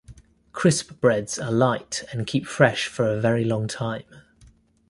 Crispbreads 0.51 1.37
are 1.37 1.51
light 1.51 2.05
and 2.11 2.25
keep 2.25 2.47
fresh 2.47 2.87
for 2.87 3.07
a 3.07 3.21
very 3.21 3.45
long 3.45 3.67
time. 3.67 4.01